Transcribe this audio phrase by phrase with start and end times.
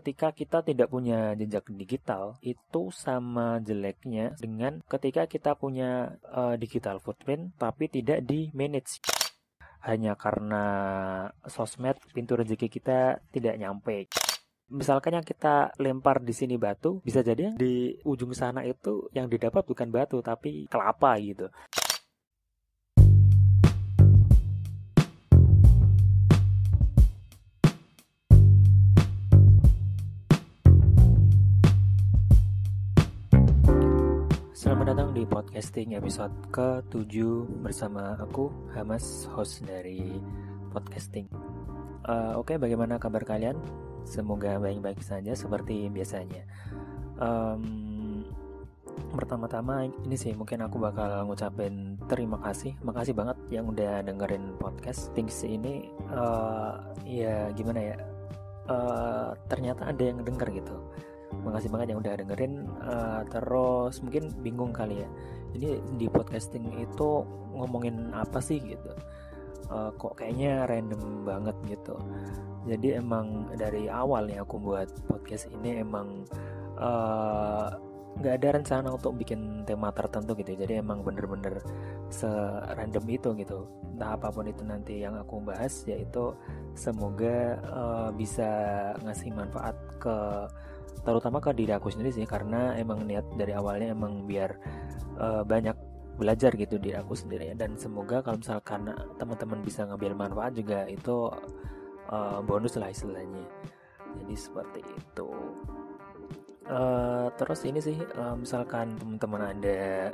[0.00, 6.96] ketika kita tidak punya jejak digital itu sama jeleknya dengan ketika kita punya uh, digital
[7.04, 9.04] footprint tapi tidak di manage.
[9.84, 10.64] Hanya karena
[11.48, 14.08] sosmed pintu rezeki kita tidak nyampe.
[14.72, 19.64] Misalkan yang kita lempar di sini batu bisa jadi di ujung sana itu yang didapat
[19.66, 21.48] bukan batu tapi kelapa gitu
[35.20, 40.16] di podcasting episode ke-7 bersama aku Hamas, host dari
[40.72, 41.28] podcasting.
[42.08, 43.60] Uh, Oke, okay, bagaimana kabar kalian?
[44.08, 46.40] Semoga baik-baik saja seperti biasanya.
[47.20, 48.24] Um,
[49.12, 55.12] pertama-tama ini sih mungkin aku bakal ngucapin terima kasih, makasih banget yang udah dengerin podcast
[55.12, 55.92] Things ini.
[56.08, 57.96] Uh, ya gimana ya?
[58.72, 60.80] Uh, ternyata ada yang denger gitu
[61.42, 65.08] makasih banget yang udah dengerin uh, terus mungkin bingung kali ya.
[65.50, 68.92] Ini di podcasting itu ngomongin apa sih gitu?
[69.70, 71.94] Uh, kok kayaknya random banget gitu.
[72.66, 76.26] Jadi emang dari awal nih aku buat podcast ini emang
[76.76, 77.70] uh,
[78.18, 80.58] nggak ada rencana untuk bikin tema tertentu gitu.
[80.58, 81.62] Jadi emang bener-bener
[82.10, 83.70] serandom itu gitu.
[83.94, 86.34] Entah apa pun itu nanti yang aku bahas yaitu
[86.74, 88.50] semoga uh, bisa
[89.06, 90.16] ngasih manfaat ke
[91.00, 94.50] terutama ke diri aku sendiri sih karena emang niat dari awalnya emang biar
[95.16, 95.76] uh, banyak
[96.20, 97.56] belajar gitu di aku sendiri ya.
[97.56, 101.32] dan semoga kalau misalkan teman-teman bisa ngambil manfaat juga itu
[102.12, 103.40] uh, bonus lah istilahnya.
[104.20, 105.30] Jadi seperti itu.
[106.70, 110.12] Uh, terus ini sih uh, misalkan teman-teman ada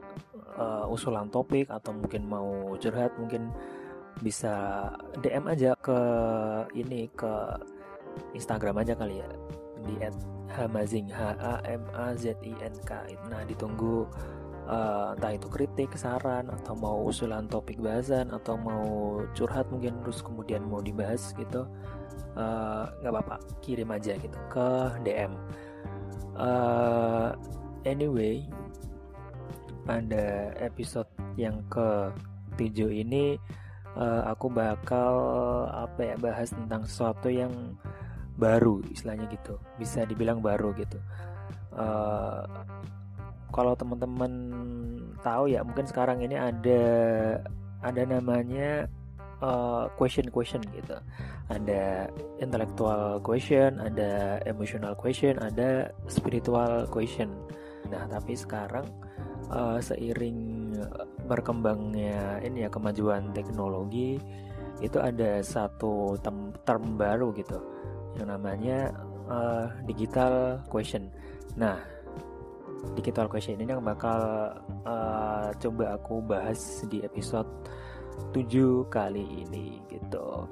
[0.57, 3.53] uh, usulan topik atau mungkin mau curhat mungkin
[4.25, 4.89] bisa
[5.21, 5.99] DM aja ke
[6.73, 7.33] ini ke
[8.33, 9.29] Instagram aja kali ya
[9.87, 9.97] di
[10.53, 12.91] Hamazing H A M A Z I N K.
[13.31, 14.07] Nah ditunggu
[14.67, 20.21] uh, entah itu kritik saran atau mau usulan topik bahasan atau mau curhat mungkin terus
[20.21, 21.65] kemudian mau dibahas gitu
[22.37, 24.69] eh, nggak uh, apa-apa kirim aja gitu ke
[25.07, 25.33] DM
[26.37, 27.33] uh,
[27.87, 28.43] eh, anyway
[29.87, 32.11] pada episode yang ke
[32.59, 33.39] 7 ini
[33.95, 35.15] uh, aku bakal
[35.71, 37.53] apa ya bahas tentang sesuatu yang
[38.37, 39.59] baru istilahnya gitu.
[39.81, 41.01] Bisa dibilang baru gitu.
[41.77, 42.45] Uh,
[43.53, 44.33] kalau teman-teman
[45.25, 46.83] tahu ya mungkin sekarang ini ada
[47.81, 48.89] ada namanya
[49.41, 50.97] uh, question question gitu.
[51.49, 52.11] Ada
[52.43, 57.33] intellectual question ada emotional question ada spiritual question.
[57.89, 58.85] Nah tapi sekarang
[59.51, 60.73] uh, seiring
[61.27, 64.19] berkembangnya ini ya kemajuan teknologi
[64.85, 67.76] itu ada satu term, term baru gitu
[68.17, 68.91] yang namanya
[69.29, 71.13] uh, digital question.
[71.55, 71.77] Nah,
[72.97, 74.53] digital question ini yang bakal
[74.89, 77.49] uh, coba aku bahas di episode
[78.33, 80.49] 7 kali ini gitu.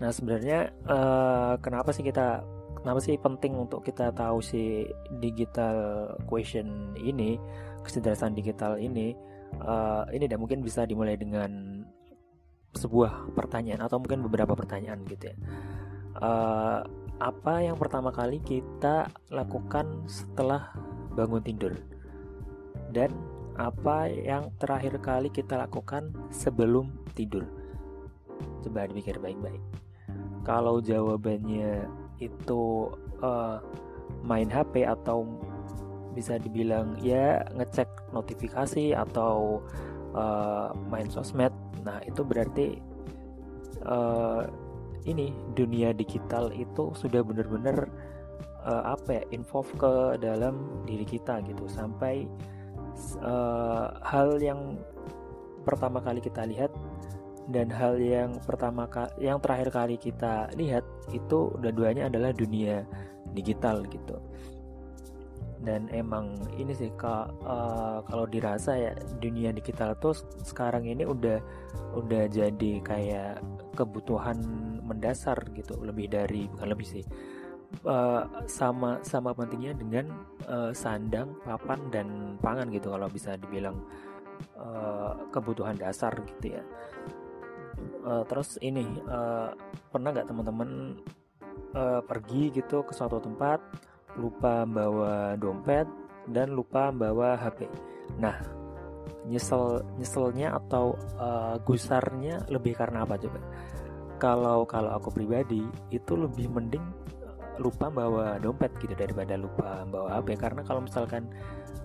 [0.00, 2.42] Nah, sebenarnya uh, kenapa sih kita
[2.80, 4.88] kenapa sih penting untuk kita tahu si
[5.20, 7.36] digital question ini,
[7.86, 9.14] kecerdasan digital ini?
[9.50, 11.82] Uh, ini dan mungkin bisa dimulai dengan
[12.70, 15.36] sebuah pertanyaan atau mungkin beberapa pertanyaan gitu ya
[16.18, 16.82] uh,
[17.20, 20.72] apa yang pertama kali kita lakukan setelah
[21.14, 21.76] bangun tidur?
[22.90, 23.14] Dan
[23.54, 27.46] apa yang terakhir kali kita lakukan sebelum tidur?
[28.64, 29.60] Coba dipikir baik-baik.
[30.42, 31.86] Kalau jawabannya
[32.18, 32.88] itu
[33.20, 33.60] uh,
[34.24, 35.24] main HP atau
[36.12, 39.62] bisa dibilang ya ngecek notifikasi atau
[40.14, 41.54] uh, main sosmed
[41.86, 42.76] nah itu berarti
[43.86, 44.44] uh,
[45.08, 47.88] ini dunia digital itu sudah benar-benar
[48.64, 51.64] uh, apa ya involve ke dalam diri kita gitu.
[51.68, 52.28] Sampai
[53.24, 54.76] uh, hal yang
[55.64, 56.72] pertama kali kita lihat
[57.50, 58.86] dan hal yang pertama
[59.18, 62.86] yang terakhir kali kita lihat itu dua-duanya adalah dunia
[63.34, 64.22] digital gitu
[65.60, 71.38] dan emang ini sih kak uh, kalau dirasa ya dunia digital tuh sekarang ini udah
[71.94, 73.44] udah jadi kayak
[73.76, 74.40] kebutuhan
[74.80, 77.04] mendasar gitu lebih dari bukan lebih sih
[77.86, 80.10] uh, sama sama pentingnya dengan
[80.48, 82.06] uh, sandang papan dan
[82.40, 83.78] pangan gitu kalau bisa dibilang
[84.58, 86.62] uh, kebutuhan dasar gitu ya.
[88.04, 89.52] Uh, terus ini uh,
[89.88, 91.00] pernah nggak teman-teman
[91.72, 93.60] uh, pergi gitu ke suatu tempat
[94.18, 95.86] lupa bawa dompet
[96.30, 97.66] dan lupa bawa HP.
[98.18, 98.36] Nah,
[99.26, 103.40] nyesel nyeselnya atau uh, gusarnya lebih karena apa coba?
[104.20, 106.84] Kalau kalau aku pribadi itu lebih mending
[107.60, 111.28] lupa bawa dompet gitu daripada lupa bawa HP karena kalau misalkan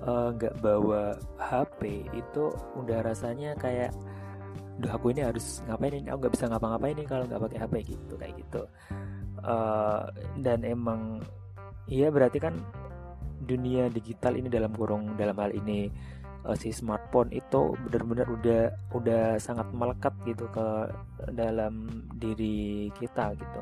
[0.08, 2.48] eh, nggak uh, bawa HP itu
[2.80, 3.92] udah rasanya kayak
[4.76, 7.74] Duh aku ini harus ngapain ini aku nggak bisa ngapa-ngapain ini kalau nggak pakai HP
[7.96, 8.62] gitu kayak gitu
[9.48, 10.04] uh,
[10.44, 11.24] dan emang
[11.90, 12.56] iya berarti kan
[13.46, 15.90] dunia digital ini dalam kurung dalam hal ini
[16.46, 20.68] uh, si smartphone itu benar-benar udah udah sangat melekat gitu ke
[21.34, 23.62] dalam diri kita gitu.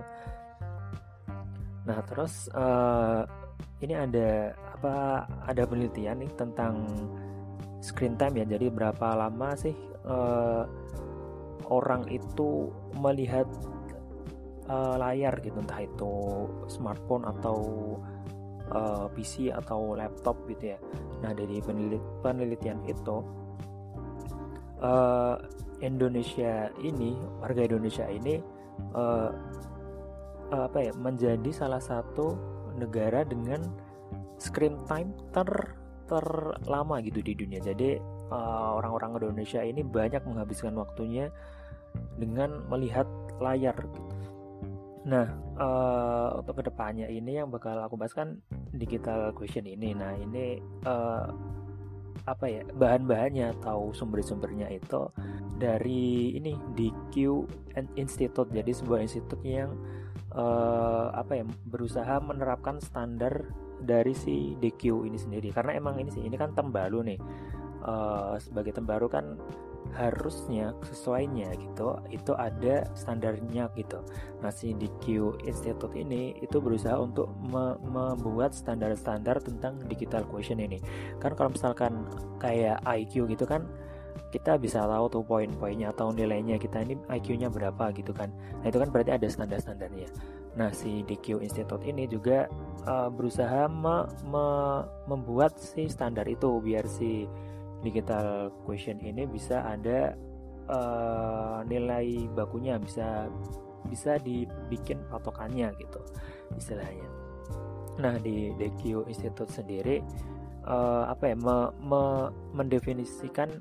[1.84, 3.28] Nah terus uh,
[3.84, 6.88] ini ada apa ada penelitian nih tentang
[7.84, 8.46] screen time ya.
[8.56, 9.76] Jadi berapa lama sih
[10.08, 10.64] uh,
[11.68, 13.48] orang itu melihat
[14.68, 16.16] uh, layar gitu entah itu
[16.72, 17.58] smartphone atau
[18.74, 20.80] uh, PC atau laptop gitu ya.
[21.22, 23.24] Nah dari penelit penelitian itu
[24.82, 25.38] uh,
[25.80, 28.42] Indonesia ini warga Indonesia ini
[28.98, 29.30] uh,
[30.54, 32.38] apa ya menjadi salah satu
[32.78, 33.64] negara dengan
[34.38, 35.48] screen time ter
[36.04, 37.64] terlama gitu di dunia.
[37.64, 37.96] Jadi
[38.76, 41.32] orang-orang uh, Indonesia ini banyak menghabiskan waktunya
[42.18, 43.08] dengan melihat
[43.40, 44.33] layar gitu.
[45.04, 45.28] Nah,
[45.60, 48.40] uh, untuk ke depannya ini yang bakal aku bahas kan
[48.72, 49.92] digital question ini.
[49.92, 51.28] Nah, ini uh,
[52.24, 55.12] apa ya bahan-bahannya atau sumber-sumbernya itu
[55.60, 57.14] dari ini DQ
[58.00, 58.48] Institute.
[58.56, 59.76] Jadi sebuah institut yang
[60.32, 63.44] uh, apa ya berusaha menerapkan standar
[63.84, 65.52] dari si DQ ini sendiri.
[65.52, 67.20] Karena emang ini sih ini kan tembalu nih.
[67.84, 69.36] Uh, sebagai tembaru kan
[69.94, 74.02] harusnya sesuainya gitu itu ada standarnya gitu.
[74.42, 80.82] Nah si DQ Institute ini itu berusaha untuk me membuat standar-standar tentang digital question ini.
[81.22, 82.10] Kan kalau misalkan
[82.42, 83.70] kayak IQ gitu kan
[84.34, 88.34] kita bisa tahu tuh poin-poinnya atau nilainya kita ini IQ-nya berapa gitu kan.
[88.62, 90.10] Nah itu kan berarti ada standar-standarnya.
[90.58, 92.50] Nah si DQ Institute ini juga
[92.90, 94.46] uh, berusaha me me
[95.06, 97.30] membuat si standar itu biar si
[97.84, 100.16] digital question ini bisa ada
[100.72, 103.28] uh, nilai bakunya bisa
[103.88, 106.00] bisa dibikin patokannya gitu
[106.56, 107.08] istilahnya.
[108.00, 110.02] Nah di DQ Institute sendiri
[110.66, 113.52] uh, apa ya me, me, mendefinisikan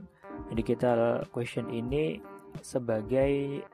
[0.54, 2.22] digital question ini
[2.62, 3.64] sebagai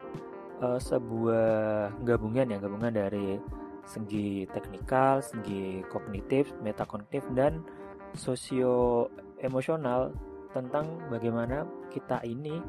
[0.65, 3.39] uh, sebuah gabungan ya gabungan dari
[3.89, 7.65] segi teknikal, segi kognitif, metakognitif dan
[8.13, 9.09] sosio
[9.41, 10.13] emosional
[10.53, 12.61] tentang bagaimana kita ini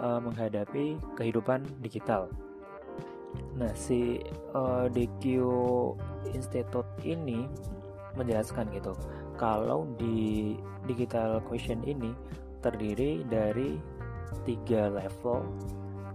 [0.00, 2.28] uh, menghadapi kehidupan digital.
[3.56, 4.20] Nah, si
[4.52, 5.22] uh, eh, DQ
[6.36, 7.48] Institute ini
[8.12, 8.92] menjelaskan gitu,
[9.40, 12.12] kalau di digital question ini
[12.60, 13.80] terdiri dari
[14.44, 15.48] tiga level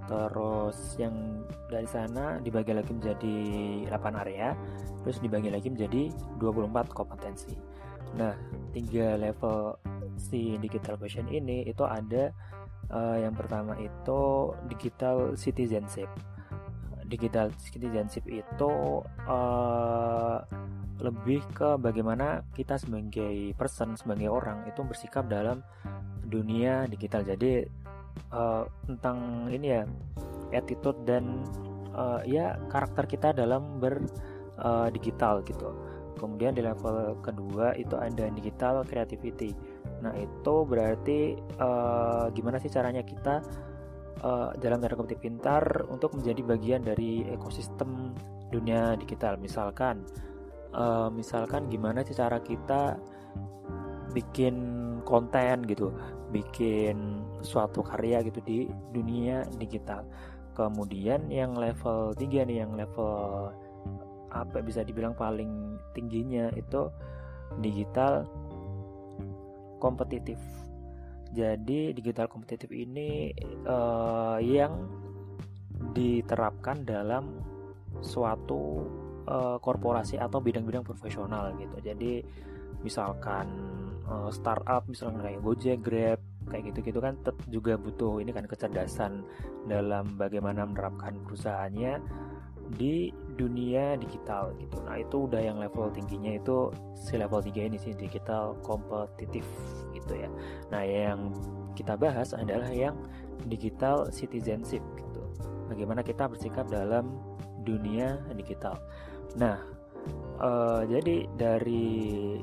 [0.07, 3.35] terus yang dari sana dibagi lagi menjadi
[3.91, 4.55] 8 area
[5.03, 6.09] terus dibagi lagi menjadi
[6.39, 7.53] 24 kompetensi
[8.15, 8.31] nah
[8.71, 9.75] tiga level
[10.17, 12.33] si digital question ini itu ada
[12.91, 16.09] uh, yang pertama itu digital citizenship.
[17.07, 18.71] Digital citizenship itu
[19.29, 20.43] uh,
[20.97, 25.63] lebih ke bagaimana kita sebagai person, sebagai orang itu bersikap dalam
[26.27, 27.23] dunia digital.
[27.23, 27.63] Jadi
[28.33, 29.81] uh, tentang ini ya
[30.51, 31.45] attitude dan
[31.93, 34.03] uh, ya karakter kita dalam ber
[34.59, 35.71] uh, digital gitu.
[36.17, 39.53] Kemudian di level kedua itu ada digital creativity
[40.01, 43.41] Nah itu berarti uh, gimana sih caranya kita
[44.21, 48.13] uh, dalam tanda kutip pintar untuk menjadi bagian dari ekosistem
[48.53, 49.35] dunia digital.
[49.41, 50.05] Misalkan,
[50.73, 52.97] uh, misalkan gimana sih cara kita
[54.15, 54.55] bikin
[55.03, 55.93] konten gitu,
[56.33, 58.57] bikin suatu karya gitu di
[58.91, 60.03] dunia digital.
[60.57, 63.53] Kemudian yang level 3 nih, yang level
[64.27, 66.91] apa bisa dibilang paling tingginya itu
[67.63, 68.27] digital
[69.77, 70.37] kompetitif.
[71.33, 73.29] Jadi digital kompetitif ini
[73.67, 74.87] uh, yang
[75.93, 77.41] diterapkan dalam
[78.01, 78.85] suatu
[79.27, 81.77] uh, korporasi atau bidang-bidang profesional gitu.
[81.83, 82.23] Jadi
[82.81, 83.47] misalkan
[84.07, 87.19] uh, startup misalnya kayak Gojek, Grab kayak gitu-gitu kan
[87.51, 89.27] juga butuh ini kan kecerdasan
[89.67, 91.99] dalam bagaimana menerapkan perusahaannya
[92.75, 94.81] di dunia digital gitu.
[94.83, 99.45] Nah, itu udah yang level tingginya itu si level 3 ini sih digital kompetitif
[99.95, 100.29] gitu ya.
[100.73, 101.31] Nah, yang
[101.77, 102.97] kita bahas adalah yang
[103.47, 105.21] digital citizenship gitu.
[105.69, 107.13] Bagaimana kita bersikap dalam
[107.63, 108.75] dunia digital.
[109.37, 109.61] Nah,
[110.41, 112.39] uh, jadi dari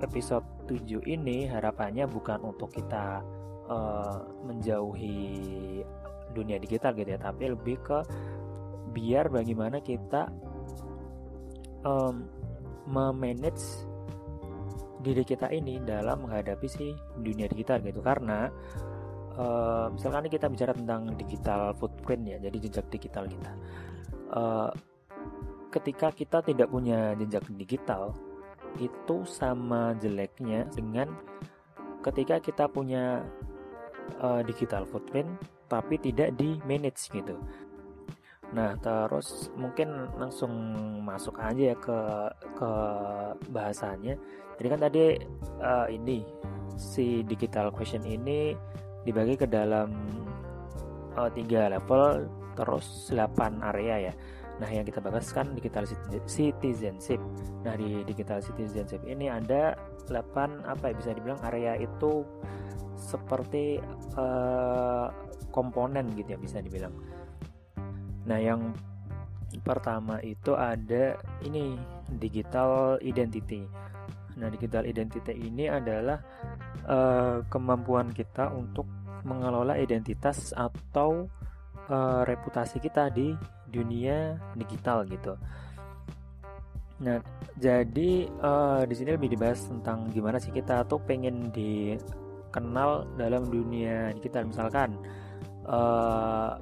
[0.00, 3.24] episode 7 ini harapannya bukan untuk kita
[3.66, 5.82] uh, menjauhi
[6.36, 7.98] dunia digital gitu ya, tapi lebih ke
[8.96, 10.32] biar bagaimana kita
[11.84, 12.24] um,
[12.88, 13.84] memanage
[15.04, 18.00] diri kita ini dalam menghadapi si dunia digital gitu.
[18.00, 18.48] Karena
[19.36, 23.52] uh, misalkan kita bicara tentang digital footprint ya jadi jejak digital kita.
[24.32, 24.72] Uh,
[25.70, 28.16] ketika kita tidak punya jejak digital
[28.80, 31.12] itu sama jeleknya dengan
[32.00, 33.24] ketika kita punya
[34.20, 35.28] uh, digital footprint
[35.66, 37.36] tapi tidak di manage gitu
[38.54, 40.52] Nah, terus mungkin langsung
[41.02, 41.98] masuk aja ya ke
[42.54, 42.70] ke
[43.50, 44.14] bahasanya.
[44.56, 45.04] Jadi kan tadi
[45.58, 46.22] uh, ini
[46.78, 48.54] si digital question ini
[49.02, 49.90] dibagi ke dalam
[51.18, 54.14] uh, tiga level terus 8 area ya.
[54.56, 55.84] Nah, yang kita bahas kan digital
[56.24, 57.20] citizenship.
[57.60, 59.76] Nah, di digital citizenship ini ada
[60.08, 62.24] 8 apa ya bisa dibilang area itu
[62.96, 63.76] seperti
[64.16, 65.12] uh,
[65.52, 66.92] komponen gitu ya bisa dibilang
[68.26, 68.74] Nah, yang
[69.62, 71.16] pertama itu ada
[71.46, 71.78] ini
[72.18, 73.64] digital identity.
[74.36, 76.20] Nah, digital identity ini adalah
[76.84, 78.84] uh, kemampuan kita untuk
[79.24, 81.26] mengelola identitas atau
[81.88, 83.32] uh, reputasi kita di
[83.66, 85.34] dunia digital gitu.
[86.96, 87.20] Nah,
[87.60, 94.16] jadi uh, di sini lebih dibahas tentang gimana sih kita tuh pengen dikenal dalam dunia
[94.16, 94.48] digital.
[94.48, 94.96] Misalkan
[95.68, 96.56] uh,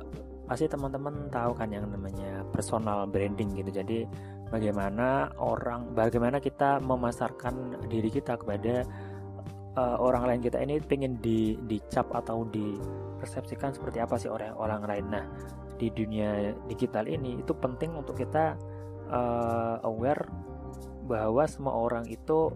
[0.44, 3.70] pasti teman-teman tahu kan yang namanya personal branding gitu.
[3.72, 4.04] Jadi
[4.52, 8.84] bagaimana orang bagaimana kita memasarkan diri kita kepada
[9.80, 14.82] uh, orang lain kita ini pengen di dicap atau dipersepsikan seperti apa sih orang orang
[14.84, 15.06] lain.
[15.08, 15.24] Nah
[15.80, 18.54] di dunia digital ini itu penting untuk kita
[19.08, 20.28] uh, aware
[21.04, 22.52] bahwa semua orang itu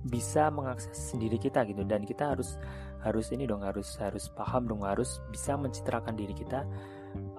[0.00, 1.82] bisa mengakses sendiri kita gitu.
[1.82, 2.54] Dan kita harus
[3.00, 6.68] harus ini dong harus harus paham dong harus bisa mencitrakan diri kita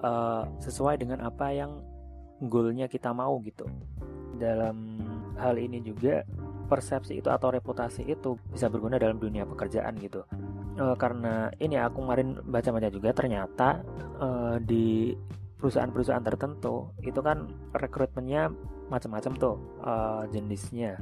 [0.02, 1.80] uh, sesuai dengan apa yang
[2.42, 3.66] goalnya kita mau gitu.
[4.36, 4.98] Dalam
[5.38, 6.26] hal ini juga
[6.66, 10.24] persepsi itu atau reputasi itu bisa berguna dalam dunia pekerjaan gitu.
[10.80, 13.84] Uh, karena ini aku kemarin baca-baca juga ternyata
[14.16, 15.12] uh, di
[15.60, 18.50] perusahaan-perusahaan tertentu itu kan rekrutmennya
[18.88, 20.98] macam-macam tuh uh, jenisnya.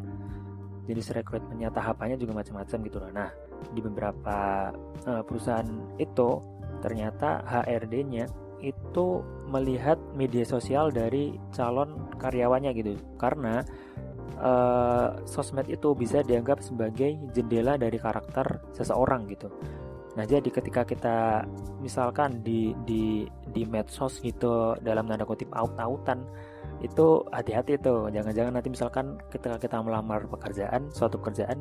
[0.90, 3.10] Jenis rekrutmennya tahapannya juga macam-macam gitu loh.
[3.14, 3.30] Nah
[3.70, 4.68] di beberapa
[5.06, 5.70] uh, perusahaan
[6.02, 6.42] itu
[6.82, 8.26] ternyata HRD-nya
[8.60, 12.94] itu melihat media sosial dari calon karyawannya gitu.
[13.16, 13.64] Karena
[14.40, 19.48] uh, sosmed itu bisa dianggap sebagai jendela dari karakter seseorang gitu.
[20.18, 21.46] Nah jadi ketika kita
[21.78, 23.24] misalkan di di
[23.54, 26.26] di medsos gitu dalam tanda kutip aut-autan
[26.80, 28.08] itu hati-hati tuh.
[28.10, 31.60] Jangan-jangan nanti misalkan ketika kita melamar pekerjaan suatu pekerjaan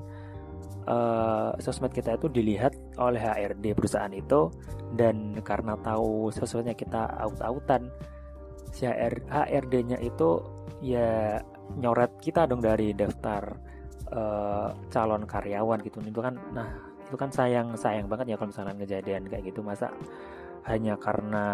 [0.89, 4.49] uh, sosmed kita itu dilihat oleh HRD perusahaan itu
[4.97, 7.93] dan karena tahu sosmednya kita aut-autan
[8.73, 10.41] si HR, HRD-nya itu
[10.81, 11.37] ya
[11.77, 13.53] nyoret kita dong dari daftar
[14.09, 16.01] uh, calon karyawan gitu.
[16.01, 16.69] Itu kan nah
[17.05, 19.61] itu kan sayang sayang banget ya kalau misalnya kejadian kayak gitu.
[19.61, 19.93] Masa
[20.67, 21.45] hanya karena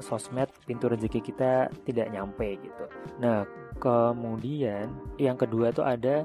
[0.00, 2.84] sosmed pintu rezeki kita tidak nyampe gitu.
[3.20, 3.44] Nah
[3.80, 6.24] kemudian yang kedua itu ada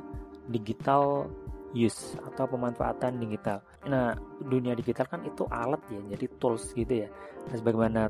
[0.51, 1.27] digital
[1.75, 3.59] use atau pemanfaatan digital.
[3.85, 7.09] Nah, dunia digital kan itu alat ya, jadi tools gitu ya.
[7.51, 8.01] Nah, sebagaimana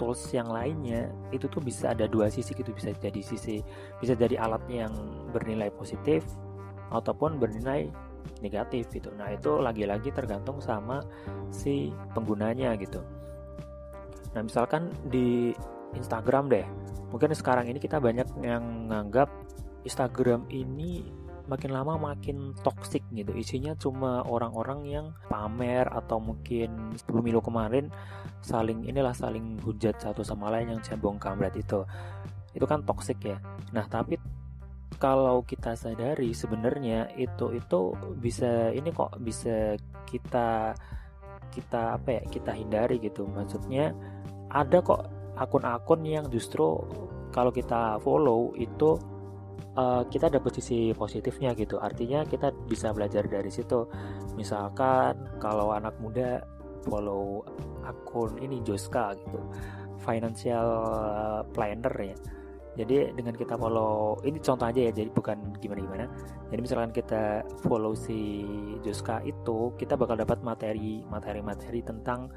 [0.00, 3.60] tools yang lainnya itu tuh bisa ada dua sisi gitu, bisa jadi sisi
[4.00, 4.94] bisa jadi alatnya yang
[5.30, 6.24] bernilai positif
[6.88, 7.92] ataupun bernilai
[8.40, 9.12] negatif gitu.
[9.14, 11.04] Nah, itu lagi-lagi tergantung sama
[11.52, 13.04] si penggunanya gitu.
[14.32, 15.52] Nah, misalkan di
[15.94, 16.66] Instagram deh.
[17.10, 19.28] Mungkin sekarang ini kita banyak yang menganggap
[19.82, 21.02] Instagram ini
[21.50, 23.34] makin lama makin toksik gitu.
[23.34, 27.90] Isinya cuma orang-orang yang pamer atau mungkin pemilu kemarin
[28.38, 31.82] saling inilah saling hujat satu sama lain yang cembong kamret itu.
[32.54, 33.42] Itu kan toksik ya.
[33.74, 34.14] Nah tapi
[35.02, 37.80] kalau kita sadari sebenarnya itu itu
[38.20, 39.74] bisa ini kok bisa
[40.06, 40.76] kita
[41.50, 43.26] kita apa ya kita hindari gitu.
[43.26, 43.90] Maksudnya
[44.54, 46.78] ada kok akun-akun yang justru
[47.34, 48.98] kalau kita follow itu
[49.80, 51.80] uh, kita dapat sisi positifnya gitu.
[51.80, 53.88] Artinya kita bisa belajar dari situ.
[54.36, 56.44] Misalkan kalau anak muda
[56.84, 57.44] follow
[57.84, 59.40] akun ini Joska gitu
[60.00, 60.68] financial
[61.52, 62.16] planner ya.
[62.70, 66.06] Jadi dengan kita follow ini contoh aja ya jadi bukan gimana gimana
[66.54, 68.46] jadi misalkan kita follow si
[68.86, 72.30] Joska itu kita bakal dapat materi materi materi tentang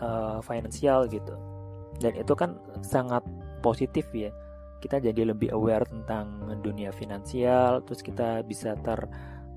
[0.00, 1.36] uh, financial gitu.
[2.00, 3.22] Dan itu kan sangat
[3.62, 4.32] positif ya
[4.82, 9.06] kita jadi lebih aware tentang dunia finansial terus kita bisa ter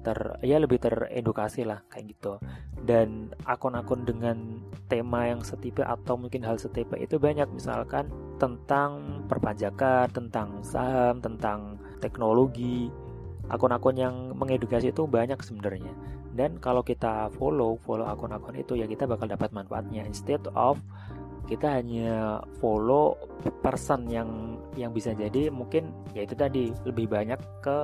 [0.05, 2.37] ter ya lebih teredukasi lah kayak gitu.
[2.85, 8.05] Dan akun-akun dengan tema yang setipe atau mungkin hal setipe itu banyak misalkan
[8.37, 12.93] tentang perpajakan tentang saham tentang teknologi.
[13.49, 15.89] Akun-akun yang mengedukasi itu banyak sebenarnya.
[16.35, 20.05] Dan kalau kita follow follow akun-akun itu ya kita bakal dapat manfaatnya.
[20.05, 20.77] Instead of
[21.49, 23.17] kita hanya follow
[23.61, 27.77] person yang yang bisa jadi mungkin ya itu tadi lebih banyak ke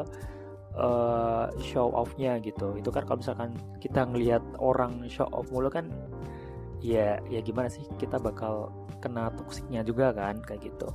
[0.75, 2.75] uh, show offnya gitu.
[2.77, 5.87] Itu kan kalau misalkan kita ngelihat orang show off mulu kan
[6.83, 10.87] ya ya gimana sih kita bakal kena toksiknya juga kan kayak gitu.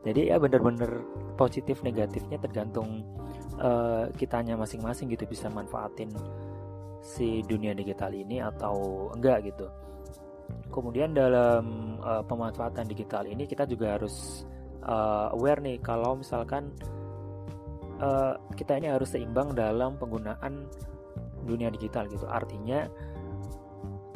[0.00, 1.04] Jadi ya bener-bener
[1.36, 3.04] positif negatifnya tergantung
[3.60, 6.08] uh, kitanya masing-masing gitu bisa manfaatin
[7.04, 9.68] si dunia digital ini atau enggak gitu.
[10.72, 14.46] Kemudian dalam uh, pemanfaatan digital ini kita juga harus
[14.90, 16.74] uh, aware nih kalau misalkan
[18.02, 20.66] uh, kita ini harus seimbang dalam penggunaan
[21.46, 22.90] dunia digital gitu artinya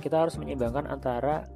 [0.04, 1.49] kita harus menyeimbangkan antara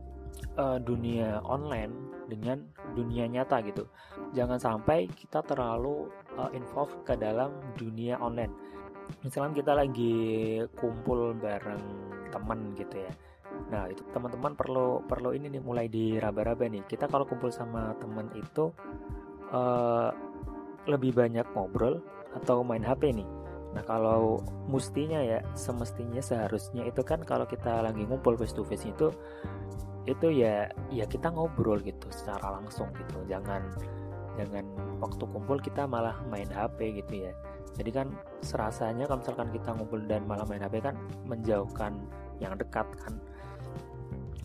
[0.56, 1.92] uh, dunia online
[2.28, 3.84] dengan dunia nyata gitu.
[4.32, 8.52] Jangan sampai kita terlalu uh, involve ke dalam dunia online.
[9.25, 10.16] Misalnya kita lagi
[10.76, 11.84] kumpul bareng
[12.28, 13.12] teman gitu ya.
[13.68, 16.84] Nah itu teman-teman perlu perlu ini nih mulai diraba-raba nih.
[16.88, 18.72] Kita kalau kumpul sama teman itu
[19.52, 20.10] uh,
[20.88, 22.00] lebih banyak ngobrol
[22.32, 23.28] atau main HP nih.
[23.76, 28.88] Nah kalau mustinya ya semestinya seharusnya itu kan kalau kita lagi ngumpul face to face
[28.88, 29.12] itu
[30.08, 33.60] itu ya ya kita ngobrol gitu secara langsung gitu jangan
[34.40, 34.64] jangan
[35.04, 37.32] waktu kumpul kita malah main HP gitu ya
[37.76, 38.08] jadi kan
[38.40, 40.96] serasanya kalau misalkan kita ngumpul dan malah main HP kan
[41.28, 42.00] menjauhkan
[42.40, 43.20] yang dekat kan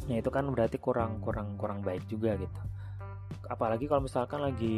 [0.08, 2.62] ya itu kan berarti kurang kurang kurang baik juga gitu.
[3.48, 4.78] Apalagi kalau misalkan lagi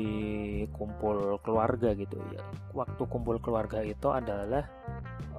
[0.73, 2.41] kumpul keluarga gitu ya.
[2.73, 4.65] Waktu kumpul keluarga itu adalah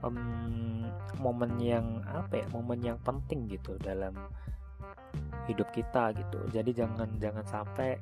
[0.03, 0.87] um,
[1.19, 4.15] momen yang apa ya momen yang penting gitu dalam
[5.47, 6.39] hidup kita gitu.
[6.51, 7.99] Jadi jangan jangan sampai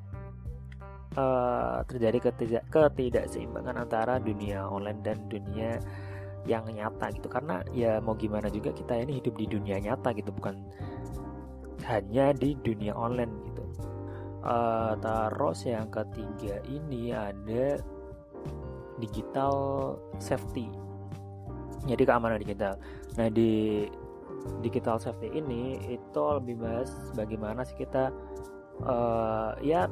[1.17, 5.81] uh, terjadi ketidak ketidakseimbangan antara dunia online dan dunia
[6.45, 7.29] yang nyata gitu.
[7.33, 10.57] Karena ya mau gimana juga kita ini hidup di dunia nyata gitu bukan
[11.87, 13.65] hanya di dunia online gitu.
[14.45, 17.81] Uh, terus yang ketiga ini ada
[19.01, 19.55] digital
[20.21, 20.69] safety.
[21.85, 22.77] Jadi keamanan digital.
[23.17, 23.85] Nah di
[24.61, 28.13] digital safety ini itu lebih bahas bagaimana sih kita
[28.85, 29.89] uh, ya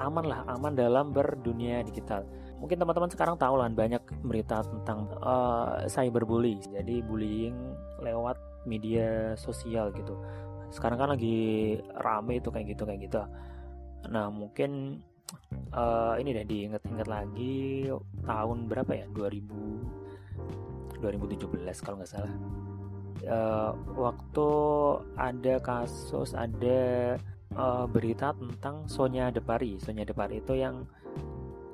[0.00, 2.24] aman lah aman dalam berdunia digital.
[2.62, 9.90] Mungkin teman-teman sekarang tahu lah banyak berita tentang uh, cyberbully jadi bullying lewat media sosial
[9.90, 10.14] gitu
[10.72, 13.22] sekarang kan lagi rame itu kayak gitu kayak gitu
[14.10, 15.04] nah mungkin
[15.76, 17.86] uh, ini deh diinget-inget lagi
[18.26, 22.34] tahun berapa ya 2000 2017 kalau nggak salah
[23.28, 24.48] uh, waktu
[25.14, 27.14] ada kasus ada
[27.56, 29.76] uh, berita tentang Sonya Depari.
[29.78, 30.86] Sonya Depari itu yang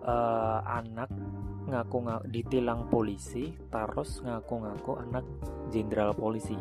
[0.04, 1.10] uh, anak
[1.68, 5.24] ngaku-ngaku ditilang polisi, terus ngaku-ngaku anak
[5.68, 6.56] jenderal polisi.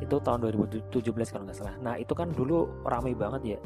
[0.00, 0.90] Itu tahun 2017
[1.30, 1.76] kalau nggak salah.
[1.80, 3.58] Nah itu kan dulu ramai banget ya.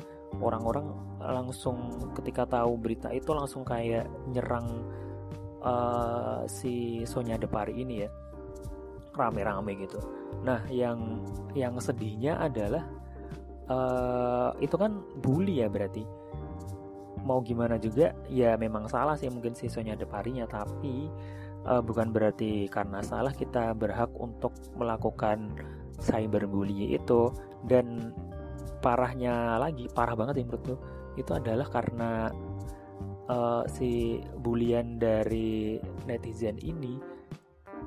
[0.43, 0.91] Orang-orang
[1.23, 4.67] langsung ketika tahu berita itu langsung kayak nyerang
[5.65, 8.11] uh, si Sonya Depari ini ya
[9.15, 9.99] rame-rame gitu.
[10.43, 11.23] Nah, yang
[11.55, 12.83] yang sedihnya adalah
[13.71, 16.03] uh, itu kan bully ya berarti.
[17.25, 21.09] Mau gimana juga ya memang salah sih mungkin sisanya ada parinya tapi
[21.65, 25.57] uh, bukan berarti karena salah kita berhak untuk melakukan
[26.01, 27.31] cyberbully itu
[27.67, 28.15] dan
[28.81, 30.77] parahnya lagi parah banget ya menurutku
[31.15, 32.29] itu adalah karena
[33.31, 37.15] uh, si bulian dari netizen ini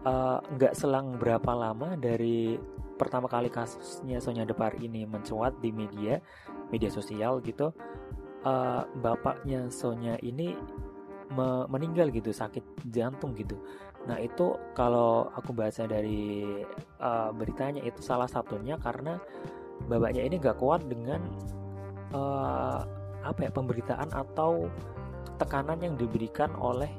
[0.08, 2.56] Eh, nggak uh, selang berapa lama dari
[2.96, 6.22] pertama kali kasusnya Sonya Depar ini mencuat di media
[6.72, 7.74] media sosial gitu
[8.48, 10.56] uh, bapaknya Sonya ini
[11.34, 13.60] me meninggal gitu sakit jantung gitu
[14.08, 16.48] nah itu kalau aku baca dari
[17.04, 19.20] uh, beritanya itu salah satunya karena
[19.86, 21.22] bapaknya ini nggak kuat dengan
[22.16, 22.82] uh,
[23.28, 24.72] apa ya pemberitaan atau
[25.38, 26.90] tekanan yang diberikan oleh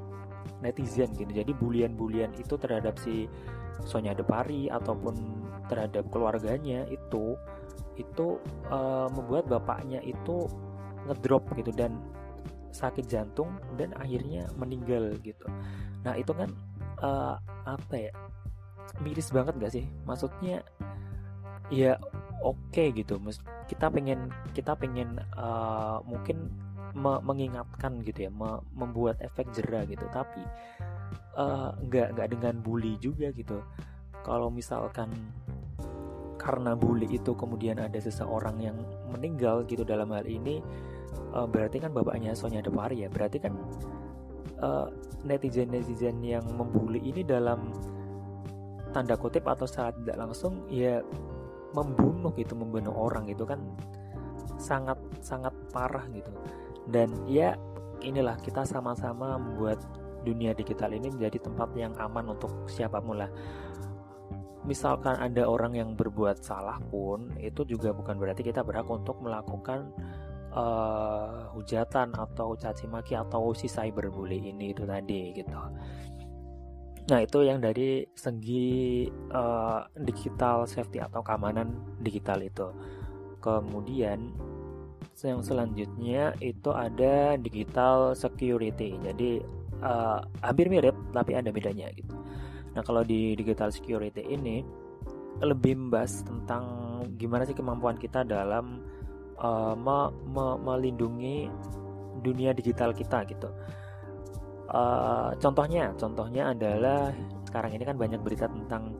[0.63, 1.31] netizen gitu.
[1.31, 3.27] Jadi bulian-bulian itu terhadap si
[3.87, 5.15] Sonya Depari ataupun
[5.71, 7.37] terhadap keluarganya itu
[7.99, 8.39] itu
[8.71, 10.47] uh, membuat bapaknya itu
[11.07, 11.99] ngedrop gitu dan
[12.71, 15.47] sakit jantung dan akhirnya meninggal gitu.
[16.07, 16.51] Nah itu kan
[17.03, 18.13] uh, apa ya
[19.05, 19.85] miris banget gak sih?
[20.09, 20.65] Maksudnya
[21.69, 22.01] ya
[22.41, 23.21] oke okay gitu
[23.69, 26.49] kita pengen kita pengen uh, mungkin
[26.97, 30.09] me mengingatkan gitu ya me membuat efek jerah gitu.
[30.09, 30.43] Tapi
[31.37, 33.61] uh, nggak nggak dengan bully juga gitu.
[34.25, 35.13] Kalau misalkan
[36.39, 38.79] karena bully itu kemudian ada seseorang yang
[39.11, 40.63] meninggal gitu dalam hal ini
[41.35, 43.09] uh, berarti kan bapaknya Sonya Depari ya.
[43.13, 43.53] Berarti kan
[44.63, 44.87] uh,
[45.27, 47.73] netizen netizen yang membuli ini dalam
[48.91, 51.05] tanda kutip atau secara tidak langsung ya
[51.77, 53.61] membunuh gitu membunuh orang gitu kan
[54.57, 56.33] sangat sangat parah gitu.
[56.89, 57.55] Dan ya
[58.01, 59.79] inilah kita sama-sama membuat
[60.25, 63.31] dunia digital ini menjadi tempat yang aman untuk siapa pun lah.
[64.67, 69.89] Misalkan ada orang yang berbuat salah pun itu juga bukan berarti kita berhak untuk melakukan
[70.55, 75.59] uh, hujatan atau caci maki atau si cyberbully ini itu tadi gitu
[77.09, 81.73] Nah itu yang dari segi uh, digital safety atau keamanan
[82.05, 82.69] digital itu.
[83.41, 84.37] Kemudian
[85.19, 89.01] yang selanjutnya itu ada digital security.
[89.01, 89.41] Jadi
[89.81, 92.13] uh, hampir mirip tapi ada bedanya gitu.
[92.77, 94.61] Nah kalau di digital security ini
[95.41, 96.65] lebih membahas tentang
[97.17, 98.85] gimana sih kemampuan kita dalam
[99.43, 101.51] uh, me me melindungi
[102.23, 103.49] dunia digital kita gitu.
[104.69, 107.09] Uh, contohnya, contohnya adalah
[107.49, 108.93] sekarang ini kan banyak berita tentang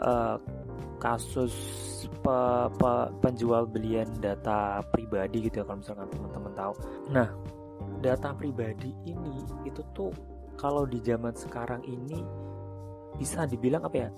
[0.00, 0.40] uh,
[0.96, 1.52] kasus
[2.22, 2.38] pe,
[2.78, 6.72] pe, penjual belian data pribadi gitu ya kalau misalkan teman-teman tahu.
[7.12, 7.28] Nah,
[8.00, 10.14] data pribadi ini itu tuh
[10.56, 12.22] kalau di zaman sekarang ini
[13.18, 14.10] bisa dibilang apa ya?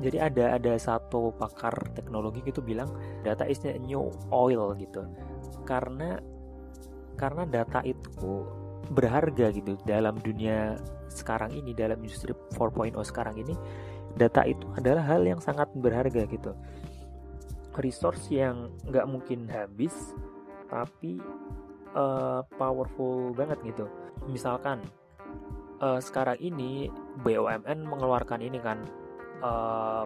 [0.00, 2.88] Jadi ada ada satu pakar teknologi gitu bilang
[3.22, 5.04] data is the new oil gitu.
[5.68, 6.16] Karena
[7.20, 8.48] karena data itu
[8.90, 9.76] berharga gitu.
[9.84, 10.80] Dalam dunia
[11.12, 13.54] sekarang ini dalam industri 4.0 sekarang ini
[14.16, 16.56] data itu adalah hal yang sangat berharga gitu.
[17.78, 19.94] Resource yang nggak mungkin habis
[20.66, 21.22] tapi
[21.94, 23.86] uh, powerful banget gitu.
[24.26, 24.82] Misalkan
[25.82, 26.90] uh, sekarang ini
[27.24, 28.84] BUMN mengeluarkan ini kan
[29.40, 30.04] uh,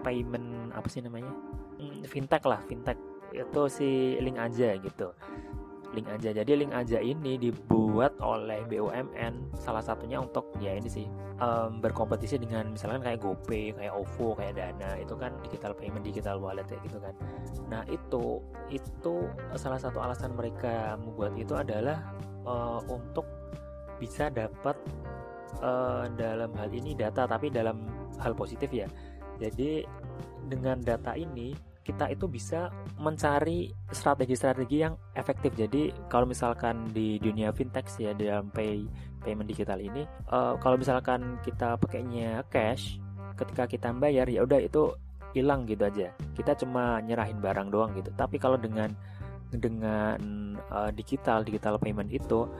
[0.00, 1.32] payment apa sih namanya?
[1.76, 2.96] Hmm, fintech lah fintech.
[3.32, 5.12] Itu si link aja gitu.
[5.92, 6.32] Link aja.
[6.32, 11.06] Jadi link aja ini dibuat oleh BUMN salah satunya untuk ya ini sih
[11.40, 15.00] um, berkompetisi dengan misalkan kayak GoPay kayak OVO kayak Dana.
[15.00, 17.14] Itu kan digital payment digital wallet ya gitu kan.
[17.72, 19.14] Nah itu itu
[19.56, 22.00] salah satu alasan mereka membuat itu adalah
[22.44, 23.24] uh, untuk
[23.96, 24.76] bisa dapat
[25.62, 27.86] uh, dalam hal ini data tapi dalam
[28.20, 28.88] hal positif ya
[29.36, 29.84] jadi
[30.46, 31.52] dengan data ini
[31.86, 35.54] kita itu bisa mencari strategi-strategi yang efektif.
[35.54, 38.82] Jadi kalau misalkan di dunia fintech ya dalam pay
[39.22, 40.02] payment digital ini,
[40.34, 42.98] uh, kalau misalkan kita pakainya cash,
[43.38, 44.98] ketika kita bayar ya udah itu
[45.30, 46.10] hilang gitu aja.
[46.34, 48.10] Kita cuma nyerahin barang doang gitu.
[48.18, 48.90] Tapi kalau dengan
[49.54, 50.18] dengan
[50.74, 52.50] uh, digital digital payment itu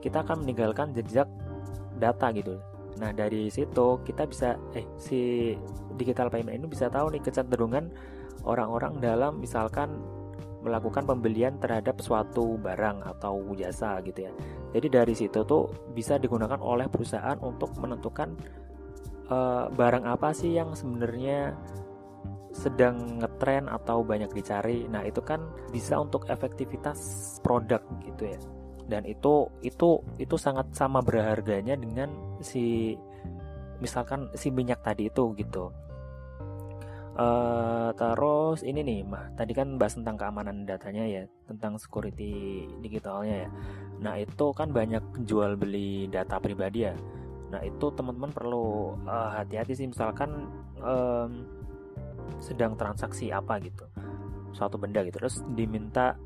[0.00, 1.28] kita akan meninggalkan jejak
[2.02, 2.58] data gitu.
[2.98, 5.54] Nah dari situ kita bisa eh si
[5.94, 7.88] digital payment ini bisa tahu nih kecenderungan
[8.42, 10.02] orang-orang dalam misalkan
[10.62, 14.32] melakukan pembelian terhadap suatu barang atau jasa gitu ya.
[14.74, 18.34] Jadi dari situ tuh bisa digunakan oleh perusahaan untuk menentukan
[19.26, 21.58] uh, barang apa sih yang sebenarnya
[22.52, 24.86] sedang ngetren atau banyak dicari.
[24.86, 25.40] Nah, itu kan
[25.72, 27.00] bisa untuk efektivitas
[27.40, 28.38] produk gitu ya.
[28.92, 32.12] Dan itu itu itu sangat sama berharganya dengan
[32.44, 32.92] si
[33.80, 35.72] misalkan si minyak tadi itu gitu.
[37.12, 43.44] Uh, terus ini nih, mah tadi kan bahas tentang keamanan datanya ya, tentang security digitalnya
[43.44, 43.48] ya.
[44.00, 46.96] Nah itu kan banyak jual beli data pribadi ya.
[47.52, 50.48] Nah itu teman-teman perlu uh, hati-hati sih, misalkan
[50.80, 51.44] um,
[52.40, 53.84] sedang transaksi apa gitu,
[54.56, 56.16] suatu benda gitu, terus diminta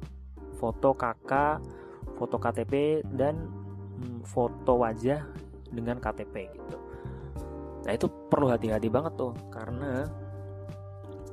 [0.62, 1.58] foto kakak,
[2.16, 3.48] foto KTP dan
[4.00, 5.22] um, foto wajah
[5.70, 6.78] dengan KTP gitu.
[7.86, 10.10] Nah itu perlu hati-hati banget tuh, karena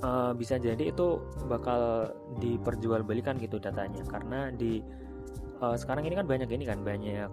[0.03, 4.83] uh, bisa jadi itu bakal diperjualbelikan gitu datanya karena di
[5.63, 7.31] uh, sekarang ini kan banyak ini kan banyak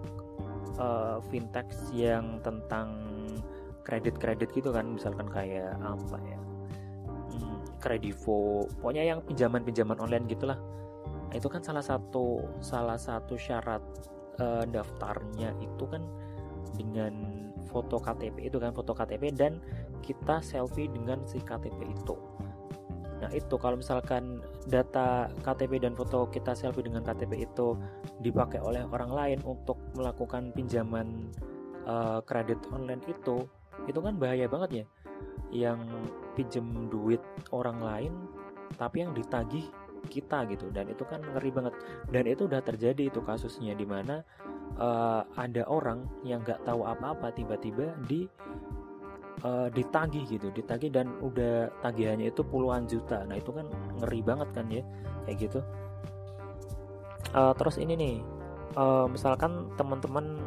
[0.79, 2.95] uh, fintech yang tentang
[3.83, 6.39] kredit-kredit gitu kan misalkan kayak apa ya
[7.35, 10.57] hmm, kredivo pokoknya yang pinjaman-pinjaman online gitulah
[11.31, 13.83] itu kan salah satu salah satu syarat
[14.39, 16.03] uh, daftarnya itu kan
[16.75, 17.13] dengan
[17.71, 19.59] foto KTP itu kan foto KTP dan
[20.03, 22.15] kita selfie dengan si KTP itu
[23.21, 27.77] Nah itu kalau misalkan data KTP dan foto kita selfie dengan KTP itu
[28.25, 31.29] dipakai oleh orang lain untuk melakukan pinjaman
[31.85, 33.45] uh, kredit online itu,
[33.85, 34.85] itu kan bahaya banget ya.
[35.53, 35.79] Yang
[36.33, 37.21] pinjem duit
[37.53, 38.13] orang lain,
[38.81, 39.69] tapi yang ditagih
[40.07, 40.71] kita gitu.
[40.73, 41.73] Dan itu kan ngeri banget.
[42.09, 44.23] Dan itu udah terjadi itu kasusnya di mana
[44.79, 48.25] uh, ada orang yang nggak tahu apa-apa tiba-tiba di
[49.43, 53.25] uh, ditagih gitu ditagih dan udah tagihannya itu puluhan juta.
[53.25, 53.67] Nah itu kan
[54.01, 54.83] ngeri banget kan ya
[55.27, 55.59] kayak gitu.
[57.31, 58.15] Uh, terus ini nih
[58.75, 60.39] uh, misalkan teman-teman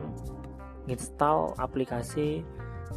[0.85, 2.45] install aplikasi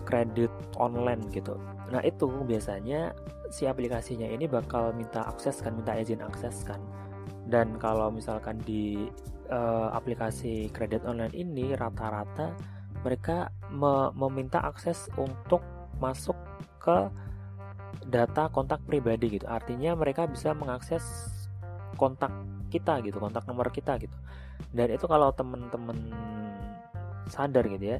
[0.03, 1.55] kredit online gitu.
[1.87, 3.15] Nah itu biasanya
[3.47, 6.79] si aplikasinya ini bakal minta akses kan, minta izin akses kan.
[7.47, 9.07] Dan kalau misalkan di
[9.47, 12.51] uh, aplikasi kredit online ini rata-rata
[13.07, 15.63] mereka me meminta akses untuk
[16.03, 16.35] masuk
[16.83, 17.07] ke
[18.07, 19.47] data kontak pribadi gitu.
[19.47, 21.03] Artinya mereka bisa mengakses
[21.95, 22.29] kontak
[22.67, 24.13] kita gitu, kontak nomor kita gitu.
[24.75, 25.97] Dan itu kalau teman-teman
[27.31, 27.99] sadar gitu ya,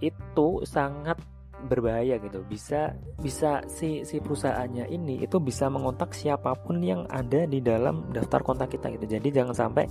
[0.00, 1.20] itu sangat
[1.66, 2.42] berbahaya gitu.
[2.46, 8.10] Bisa bisa si si perusahaannya ini itu bisa mengontak siapa pun yang ada di dalam
[8.10, 9.18] daftar kontak kita gitu.
[9.18, 9.86] Jadi jangan sampai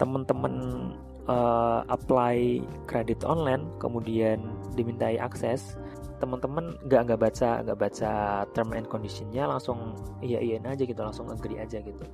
[0.00, 0.54] teman-teman
[1.28, 4.40] uh, apply kredit online kemudian
[4.74, 5.76] dimintai akses
[6.22, 8.12] teman-teman nggak nggak baca nggak baca
[8.54, 12.06] term and conditionnya langsung iya iya aja gitu langsung agree aja gitu.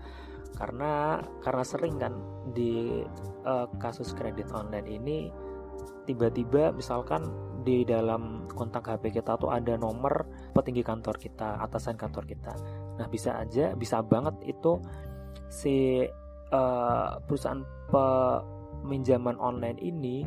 [0.56, 2.16] Karena karena sering kan
[2.56, 3.04] di
[3.44, 5.28] uh, kasus kredit online ini
[6.08, 7.28] tiba-tiba misalkan
[7.68, 10.24] di dalam kontak HP kita tuh ada nomor
[10.56, 12.56] petinggi kantor kita, atasan kantor kita.
[12.96, 14.80] Nah, bisa aja, bisa banget itu
[15.52, 16.00] si
[16.48, 17.60] uh, perusahaan
[17.92, 20.24] peminjaman online ini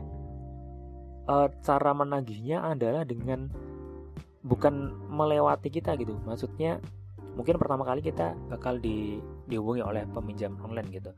[1.26, 3.50] uh, cara menagihnya adalah dengan
[4.46, 6.14] bukan melewati kita gitu.
[6.22, 6.78] Maksudnya
[7.34, 9.18] mungkin pertama kali kita bakal di,
[9.50, 11.10] dihubungi oleh peminjam online gitu.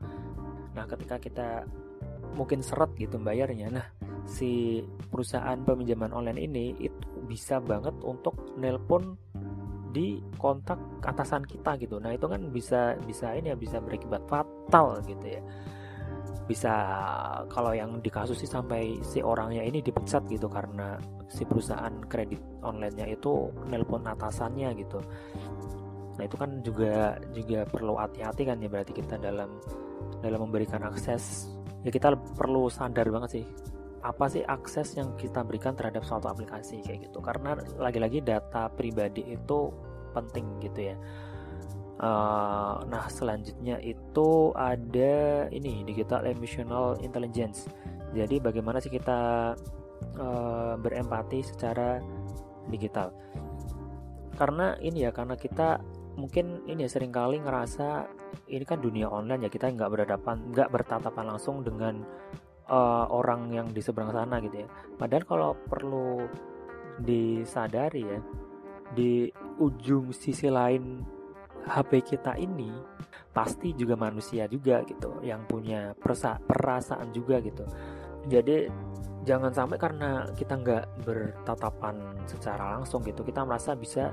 [0.72, 1.68] Nah, ketika kita
[2.32, 3.68] mungkin seret gitu bayarnya.
[3.68, 3.86] Nah,
[4.24, 4.80] si
[5.12, 9.16] perusahaan peminjaman online ini itu bisa banget untuk nelpon
[9.94, 12.02] di kontak atasan kita gitu.
[12.02, 15.42] Nah, itu kan bisa bisa ini ya bisa berakibat fatal gitu ya.
[16.44, 16.74] Bisa
[17.48, 20.98] kalau yang di kasus sih sampai si orangnya ini dipecat gitu karena
[21.30, 24.98] si perusahaan kredit online-nya itu nelpon atasannya gitu.
[26.14, 29.62] Nah, itu kan juga juga perlu hati-hati kan ya berarti kita dalam
[30.20, 33.44] dalam memberikan akses ya kita perlu sadar banget sih
[34.04, 37.24] apa sih akses yang kita berikan terhadap suatu aplikasi kayak gitu.
[37.24, 39.72] Karena lagi-lagi data pribadi itu
[40.12, 40.96] penting gitu ya.
[41.94, 47.64] Uh, nah selanjutnya itu ada ini digital emotional intelligence.
[48.12, 49.54] Jadi bagaimana sih kita
[50.20, 52.04] uh, berempati secara
[52.68, 53.08] digital?
[54.36, 55.80] Karena ini ya karena kita
[56.14, 58.06] mungkin ini ya sering kali ngerasa
[58.50, 62.06] ini kan dunia online ya kita nggak berhadapan nggak bertatapan langsung dengan
[62.68, 64.68] uh, orang yang di seberang sana gitu ya.
[64.96, 66.24] Padahal kalau perlu
[67.00, 68.20] disadari ya,
[68.94, 69.26] di
[69.58, 71.02] ujung sisi lain
[71.64, 72.70] HP kita ini
[73.34, 77.66] pasti juga manusia juga gitu yang punya perasa perasaan juga gitu.
[78.30, 78.68] Jadi
[79.24, 81.96] jangan sampai karena kita nggak bertatapan
[82.28, 84.12] secara langsung gitu kita merasa bisa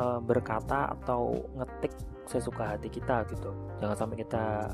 [0.00, 1.92] uh, berkata atau ngetik
[2.26, 3.52] sesuka hati kita gitu.
[3.78, 4.72] Jangan sampai kita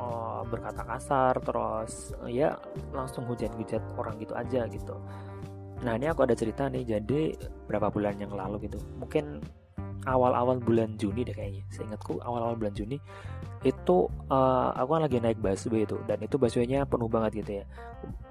[0.00, 2.56] uh, berkata kasar terus uh, ya
[2.96, 4.96] langsung hujat-hujat orang gitu aja gitu.
[5.84, 7.36] Nah ini aku ada cerita nih jadi
[7.68, 8.80] berapa bulan yang lalu gitu.
[8.96, 9.44] Mungkin
[10.08, 11.64] awal-awal bulan Juni deh kayaknya.
[11.72, 12.96] Seingatku awal-awal bulan Juni
[13.60, 17.64] itu uh, aku kan lagi naik busway itu dan itu busway-nya penuh banget gitu ya.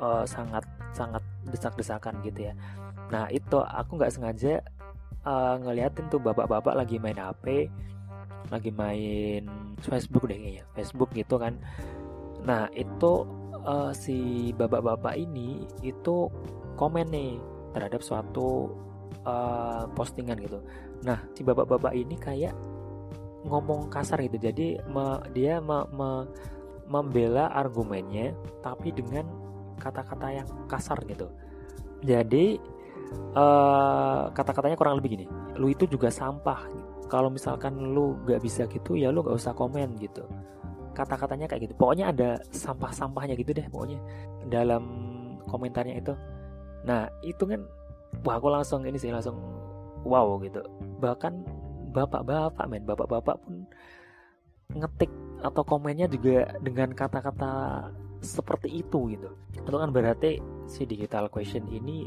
[0.02, 2.54] Uh, sangat sangat desak-desakan gitu ya.
[3.14, 4.62] Nah itu aku nggak sengaja
[5.26, 7.70] uh, ngeliatin tuh bapak-bapak lagi main HP
[8.50, 9.46] lagi main
[9.82, 10.66] Facebook deh kayaknya.
[10.74, 11.58] Facebook gitu kan.
[12.44, 13.26] Nah itu
[13.64, 16.30] uh, si bapak-bapak ini itu
[16.76, 17.38] komen nih
[17.74, 18.74] terhadap suatu
[19.26, 20.60] uh, postingan gitu.
[21.06, 22.54] Nah si bapak-bapak ini kayak
[23.48, 24.38] ngomong kasar gitu.
[24.40, 26.28] Jadi me, dia me, me,
[26.90, 28.36] membela argumennya
[28.66, 29.24] tapi dengan
[29.80, 31.32] kata-kata yang kasar gitu.
[32.04, 32.60] Jadi
[33.36, 35.26] uh, kata-katanya kurang lebih gini
[35.60, 36.66] lu itu juga sampah.
[37.10, 40.24] Kalau misalkan lu gak bisa gitu ya lu gak usah komen gitu.
[40.94, 41.74] Kata-katanya kayak gitu.
[41.76, 44.00] Pokoknya ada sampah-sampahnya gitu deh pokoknya
[44.48, 44.84] dalam
[45.50, 46.14] komentarnya itu.
[46.86, 47.66] Nah itu kan
[48.24, 49.36] wah aku langsung ini sih langsung
[50.06, 50.62] wow gitu.
[51.02, 51.34] Bahkan
[51.92, 53.66] bapak-bapak men bapak-bapak pun
[54.70, 55.10] ngetik
[55.42, 57.52] atau komennya juga dengan kata-kata
[58.22, 59.30] seperti itu gitu.
[59.58, 60.38] Itu kan berarti
[60.70, 62.06] si digital question ini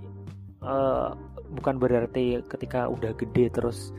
[0.62, 1.12] uh,
[1.52, 3.92] bukan berarti ketika udah gede terus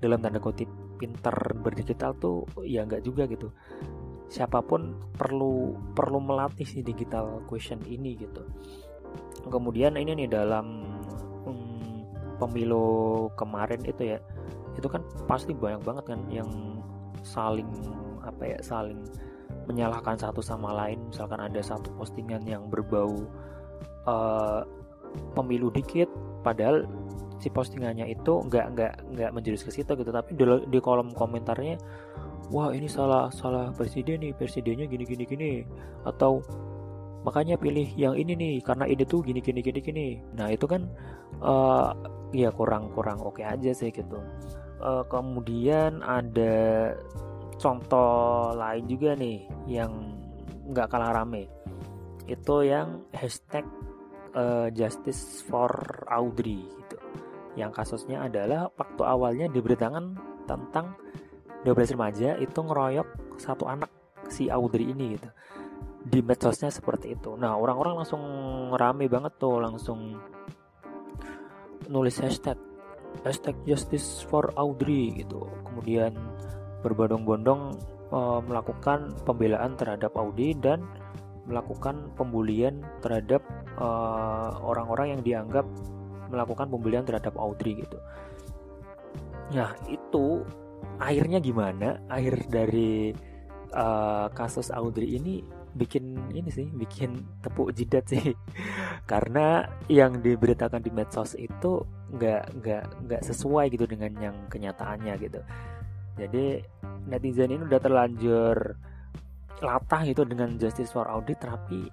[0.00, 3.52] dalam tanda kutip pinter berdigital tuh ya nggak juga gitu.
[4.26, 8.42] Siapa pun perlu perlu melatih si digital question ini gitu.
[9.46, 10.98] Kemudian ini nih dalam
[11.46, 12.02] um,
[12.40, 14.18] pemilu kemarin itu ya
[14.76, 16.50] itu kan pasti banyak banget kan yang
[17.24, 17.68] saling
[18.20, 19.00] apa ya saling
[19.70, 20.98] menyalahkan satu sama lain.
[21.06, 23.30] Misalkan ada satu postingan yang berbau
[24.10, 24.66] uh,
[25.34, 26.08] pemilu dikit
[26.46, 26.86] padahal
[27.36, 30.10] si postingannya itu nggak nggak nggak menjurus ke situ gitu.
[30.10, 31.76] Tapi di, di kolom komentarnya
[32.48, 35.52] wah ini salah salah presiden nih presidennya gini gini gini.
[36.08, 36.40] Atau
[37.26, 40.08] makanya pilih yang ini nih karena ini tuh gini gini gini gini.
[40.38, 40.88] Nah itu kan
[41.42, 41.92] uh,
[42.32, 44.18] ya kurang kurang oke okay aja sih gitu.
[44.76, 46.92] Uh, kemudian ada
[47.56, 49.92] contoh lain juga nih yang
[50.70, 51.48] nggak kalah rame.
[52.26, 53.64] Itu yang hashtag
[54.36, 55.72] uh, justice for
[56.12, 56.96] Audrey gitu
[57.56, 60.92] yang kasusnya adalah waktu awalnya diberitakan tentang
[61.64, 63.90] 12 remaja itu ngeroyok satu anak
[64.28, 65.28] si Audrey ini gitu
[66.06, 67.34] di medsosnya seperti itu.
[67.34, 68.22] Nah orang-orang langsung
[68.78, 70.14] rame banget tuh langsung
[71.90, 72.54] nulis hashtag
[73.26, 75.50] hashtag justice for Audrey gitu.
[75.66, 76.14] Kemudian
[76.86, 77.74] berbondong-bondong
[78.14, 80.86] uh, melakukan pembelaan terhadap Audrey dan
[81.46, 83.42] melakukan pembulian terhadap
[83.78, 85.66] eh, orang-orang uh, yang dianggap
[86.28, 87.98] melakukan pembulian terhadap Audrey gitu.
[89.54, 90.42] Nah itu
[90.98, 92.02] akhirnya gimana?
[92.10, 93.14] Akhir dari
[93.72, 98.34] uh, kasus Audrey ini bikin ini sih, bikin tepuk jidat sih.
[99.10, 105.40] Karena yang diberitakan di medsos itu nggak nggak nggak sesuai gitu dengan yang kenyataannya gitu.
[106.16, 106.64] Jadi
[107.06, 108.56] netizen ini udah terlanjur
[109.64, 111.88] latah gitu dengan justice for Audrey tapi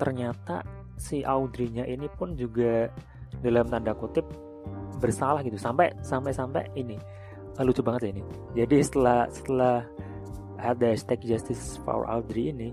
[0.00, 0.64] ternyata
[0.96, 2.88] si Audrey-nya ini pun juga
[3.42, 4.24] dalam tanda kutip
[5.02, 5.58] bersalah gitu.
[5.58, 6.96] Sampai sampai sampai ini
[7.60, 8.22] lucu banget ya ini.
[8.56, 9.76] Jadi setelah setelah
[10.62, 12.70] ada hashtag justice for Audrey ini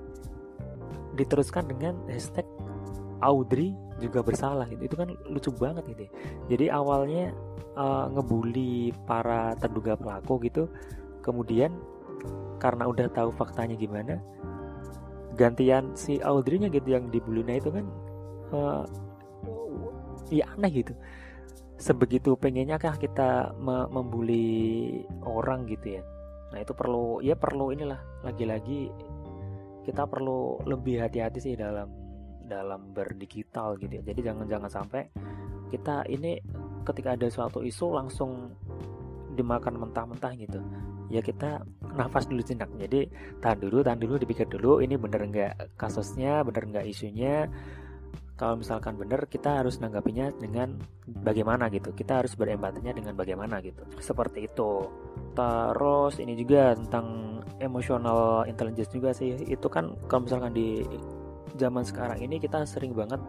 [1.17, 2.45] diteruskan dengan hashtag
[3.19, 4.87] Audrey juga bersalah gitu.
[4.87, 6.07] Itu kan lucu banget gitu.
[6.47, 7.35] Jadi awalnya
[7.75, 10.71] uh, ngebully para terduga pelaku gitu.
[11.19, 11.75] Kemudian
[12.59, 14.19] karena udah tahu faktanya gimana
[15.39, 17.85] gantian si Audrey-nya gitu yang dibulinya itu kan
[18.51, 18.83] uh,
[20.27, 20.93] ya aneh gitu
[21.79, 23.55] sebegitu pengennya kah kita
[23.87, 26.03] membuli orang gitu ya
[26.49, 28.89] Nah itu perlu ya perlu inilah lagi-lagi
[29.85, 31.89] kita perlu lebih hati-hati sih dalam
[32.45, 34.03] dalam berdigital gitu ya.
[34.05, 35.05] Jadi jangan jangan sampai
[35.69, 36.41] kita ini
[36.85, 38.49] ketika ada suatu isu langsung
[39.39, 40.59] dimakan mentah-mentah gitu.
[41.07, 41.63] Ya kita
[41.95, 42.69] nafas dulu jenak.
[42.75, 43.07] Jadi
[43.39, 47.47] tahan dulu, tahan dulu, dipikir dulu ini bener nggak kasusnya, bener nggak isunya.
[48.39, 51.91] Kalau misalkan benar kita harus nanggapinya dengan bagaimana gitu.
[51.91, 53.83] Kita harus berempatinya dengan bagaimana gitu.
[53.99, 54.87] Seperti itu.
[55.35, 59.35] Terus ini juga tentang emotional intelligence juga sih.
[59.43, 60.87] Itu kan kalau misalkan di
[61.59, 63.19] zaman sekarang ini kita sering banget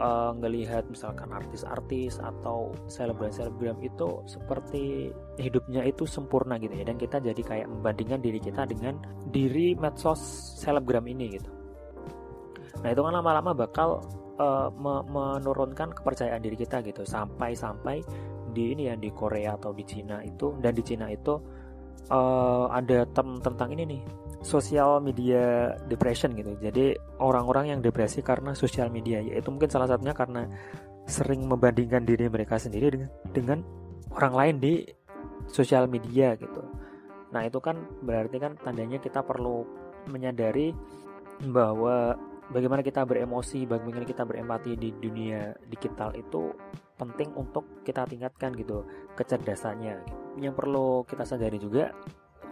[0.00, 6.84] uh, ngelihat misalkan artis-artis atau selebgram-selebgram itu seperti hidupnya itu sempurna gitu ya.
[6.86, 10.20] Dan kita jadi kayak membandingkan diri kita dengan diri medsos
[10.62, 11.50] selebgram ini gitu.
[12.80, 14.00] Nah itu kan lama-lama bakal
[14.40, 17.04] uh, me menurunkan kepercayaan diri kita gitu.
[17.04, 18.00] Sampai-sampai
[18.52, 21.40] di ini ya di Korea atau di Cina itu dan di Cina itu
[22.12, 24.02] uh, ada tem tentang ini nih
[24.42, 26.58] sosial media depression gitu.
[26.58, 29.22] Jadi orang-orang yang depresi karena sosial media.
[29.22, 30.50] Yaitu mungkin salah satunya karena
[31.06, 33.58] sering membandingkan diri mereka sendiri dengan dengan
[34.14, 34.74] orang lain di
[35.50, 36.62] sosial media gitu.
[37.32, 39.64] Nah itu kan berarti kan tandanya kita perlu
[40.10, 40.74] menyadari
[41.48, 42.14] bahwa
[42.52, 46.52] bagaimana kita beremosi, bagaimana kita berempati di dunia digital itu
[47.00, 50.02] penting untuk kita tingkatkan gitu kecerdasannya.
[50.38, 51.90] Yang perlu kita sadari juga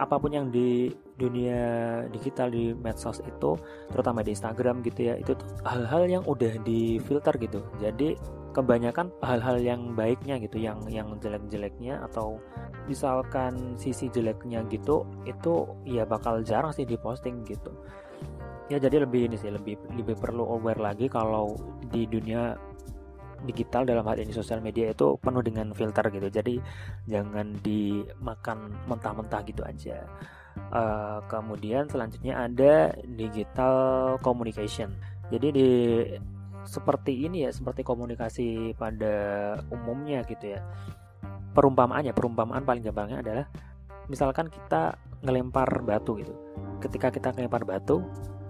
[0.01, 0.89] apa pun yang di
[1.21, 1.61] dunia
[2.09, 3.61] digital di medsos itu
[3.93, 5.37] terutama di Instagram gitu ya itu
[5.69, 7.61] hal-hal yang udah difilter gitu.
[7.77, 8.17] Jadi
[8.57, 12.41] kebanyakan hal-hal yang baiknya gitu yang yang jelek-jeleknya atau
[12.89, 17.71] misalkan sisi jeleknya gitu itu ya bakal jarang sih diposting gitu.
[18.73, 21.55] Ya jadi lebih ini sih lebih lebih perlu aware lagi kalau
[21.93, 22.57] di dunia
[23.48, 26.29] digital dalam hal ini sosial media itu penuh dengan filter gitu.
[26.29, 26.61] Jadi
[27.09, 30.05] jangan dimakan mentah-mentah gitu aja.
[30.70, 33.74] Uh, kemudian selanjutnya ada digital
[34.20, 34.92] communication.
[35.31, 35.68] Jadi di
[36.66, 39.14] seperti ini ya seperti komunikasi pada
[39.72, 40.61] umumnya gitu ya.
[41.50, 43.46] Perumpamaannya perumpamaan paling gampangnya adalah
[44.06, 46.35] misalkan kita ngelempar batu gitu.
[46.83, 48.04] Ketika kita ngelempar batu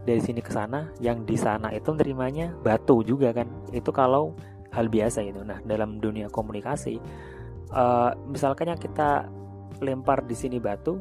[0.04, 3.48] dari sini ke sana yang di sana itu nerimanya batu juga kan.
[3.70, 4.32] Itu kalau
[4.70, 6.98] hal biasa itu nah dalam dunia komunikasi
[7.74, 9.26] uh, misalkan yang kita
[9.80, 10.98] lempar di sini batu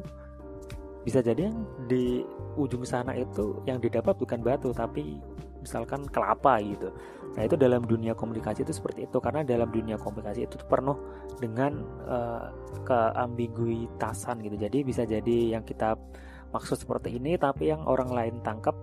[1.00, 2.20] bisa jadi yang di
[2.60, 5.16] ujung sana itu yang didapat bukan batu tapi
[5.60, 6.88] misalkan kelapa gitu.
[7.36, 10.96] Nah itu dalam dunia komunikasi itu seperti itu karena dalam dunia komunikasi itu penuh
[11.38, 12.48] dengan uh,
[12.84, 14.56] keambiguitasan gitu.
[14.56, 15.94] Jadi bisa jadi yang kita
[16.50, 18.74] maksud seperti ini tapi yang orang lain tangkap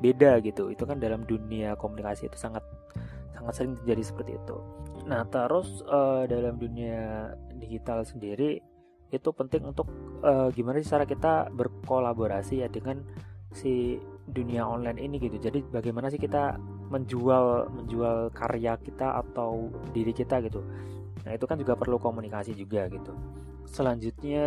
[0.00, 0.72] beda gitu.
[0.72, 2.64] Itu kan dalam dunia komunikasi itu sangat
[3.46, 4.56] sangat sering terjadi seperti itu.
[5.06, 8.58] Nah terus uh, dalam dunia digital sendiri
[9.14, 9.86] itu penting untuk
[10.26, 13.06] uh, gimana sih cara kita berkolaborasi ya dengan
[13.54, 15.38] si dunia online ini gitu.
[15.38, 16.58] Jadi bagaimana sih kita
[16.90, 20.58] menjual menjual karya kita atau diri kita gitu.
[21.22, 23.14] Nah itu kan juga perlu komunikasi juga gitu.
[23.66, 24.46] Selanjutnya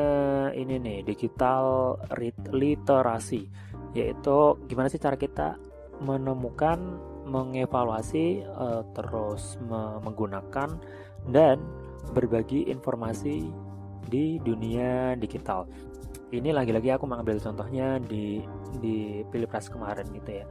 [0.52, 1.96] ini nih digital
[2.52, 3.48] literasi.
[3.96, 5.56] Yaitu gimana sih cara kita
[6.04, 10.74] menemukan mengevaluasi uh, terus me menggunakan
[11.30, 11.62] dan
[12.12, 13.54] berbagi informasi
[14.10, 15.70] di dunia digital.
[16.30, 18.42] Ini lagi-lagi aku mengambil contohnya di
[18.82, 20.46] di pilpres kemarin gitu ya.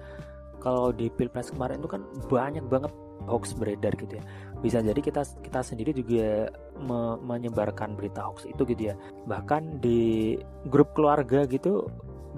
[0.59, 2.91] Kalau di pilpres kemarin itu kan banyak banget
[3.27, 4.25] hoax beredar gitu ya.
[4.59, 6.51] Bisa jadi kita kita sendiri juga
[6.83, 8.95] me, menyebarkan berita hoax itu gitu ya.
[9.27, 10.35] Bahkan di
[10.67, 11.87] grup keluarga gitu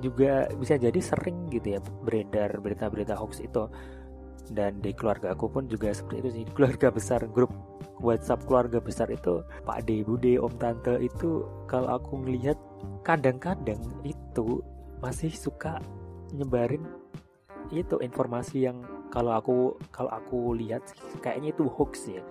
[0.00, 3.68] juga bisa jadi sering gitu ya beredar berita-berita hoax itu
[4.52, 6.44] dan di keluarga aku pun juga seperti itu sih.
[6.56, 7.52] Keluarga besar grup
[8.00, 10.00] WhatsApp keluarga besar itu Pak De
[10.40, 12.56] Om Tante itu kalau aku ngelihat
[13.04, 14.64] kadang-kadang itu
[15.04, 15.80] masih suka
[16.32, 16.84] nyebarin
[17.70, 18.82] itu informasi yang
[19.12, 19.56] kalau aku
[19.92, 20.82] kalau aku lihat
[21.20, 22.24] kayaknya itu hoax ya.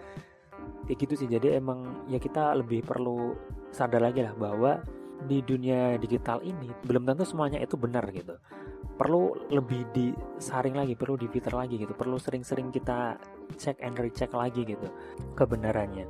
[0.89, 1.29] Kayak gitu sih.
[1.29, 3.37] Jadi emang ya kita lebih perlu
[3.69, 4.81] sadar lagi lah bahwa
[5.27, 8.39] di dunia digital ini belum tentu semuanya itu benar gitu
[8.99, 13.15] perlu lebih disaring lagi perlu difilter lagi gitu perlu sering-sering kita
[13.55, 14.91] cek and recheck lagi gitu
[15.39, 16.03] kebenarannya.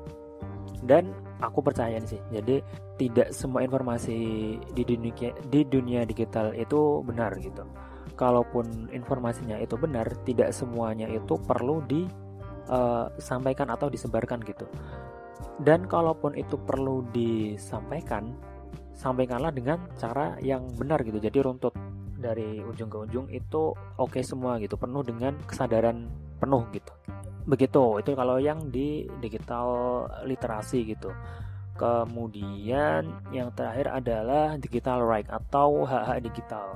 [0.82, 2.66] Dan aku percaya sih jadi
[2.98, 4.18] tidak semua informasi
[4.74, 7.62] di dunia di dunia digital itu benar gitu.
[8.18, 14.66] Kalaupun informasinya itu benar tidak semuanya itu perlu disampaikan eh, atau disebarkan gitu.
[15.62, 18.34] Dan kalaupun itu perlu disampaikan
[19.00, 21.72] sampaikanlah dengan cara yang benar gitu jadi runtut
[22.20, 26.92] dari ujung ke ujung itu oke okay semua gitu penuh dengan kesadaran penuh gitu.
[27.48, 29.68] Begitu itu kalau yang di digital
[30.28, 31.10] literasi gitu.
[31.80, 36.76] Kemudian yang terakhir adalah digital right atau hak-hak digital.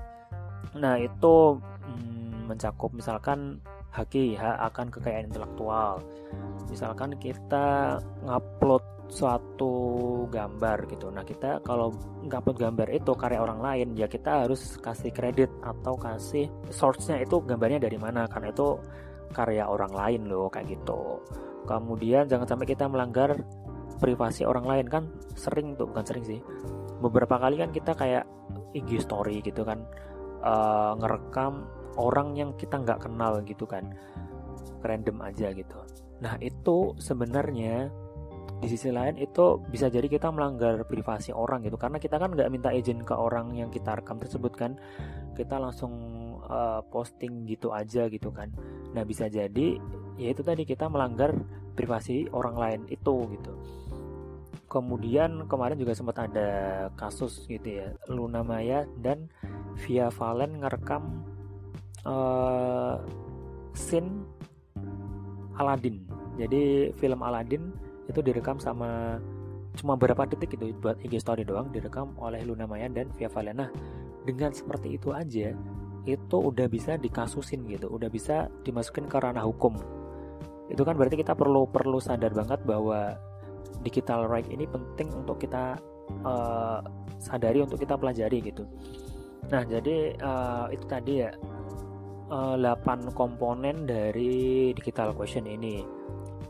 [0.79, 3.59] Nah itu hmm, mencakup misalkan
[3.93, 6.01] haki hak akan kekayaan intelektual.
[6.67, 8.81] Misalkan kita ngupload
[9.13, 9.73] suatu
[10.33, 11.13] gambar gitu.
[11.13, 11.93] Nah kita kalau
[12.25, 17.37] ngupload gambar itu karya orang lain ya kita harus kasih kredit atau kasih source-nya itu
[17.45, 18.81] gambarnya dari mana karena itu
[19.29, 21.21] karya orang lain loh kayak gitu.
[21.69, 23.37] Kemudian jangan sampai kita melanggar
[24.01, 25.03] privasi orang lain kan
[25.37, 26.39] sering tuh bukan sering sih.
[26.97, 28.25] Beberapa kali kan kita kayak
[28.73, 29.85] IG story gitu kan
[30.41, 33.93] uh, ngerekam orang yang kita nggak kenal gitu kan.
[34.83, 35.77] Random aja gitu.
[36.23, 37.91] Nah itu sebenarnya
[38.63, 41.75] di sisi lain itu bisa jadi kita melanggar privasi orang gitu.
[41.75, 44.79] Karena kita kan nggak minta izin ke orang yang kita rekam tersebut kan.
[45.35, 45.93] Kita langsung
[46.47, 48.51] uh, posting gitu aja gitu kan.
[48.95, 49.79] Nah bisa jadi
[50.15, 51.33] ya itu tadi kita melanggar
[51.73, 53.53] privasi orang lain itu gitu.
[54.71, 56.49] Kemudian kemarin juga sempat ada
[56.97, 57.93] kasus gitu ya.
[58.09, 59.29] Luna Maya dan
[59.85, 61.32] Via Valen ngerekam
[62.07, 62.99] uh,
[63.73, 64.23] scene
[65.57, 66.03] Aladdin.
[66.37, 67.73] Jadi film Aladdin
[68.09, 69.21] itu direkam sama
[69.73, 73.69] cuma beberapa detik itu buat IG story doang direkam oleh Luna Maya dan Via Valena.
[74.23, 75.51] Dengan seperti itu aja
[76.03, 79.77] itu udah bisa dikasusin gitu udah bisa dimasukin ke ranah hukum.
[80.67, 83.15] Itu kan berarti kita perlu perlu sadar banget bahwa
[83.83, 85.79] digital right ini penting untuk kita
[86.23, 86.79] uh,
[87.19, 88.67] sadari untuk kita pelajari gitu.
[89.51, 91.31] Nah jadi uh, itu tadi ya
[92.33, 95.85] uh, eh, 8 komponen dari digital question ini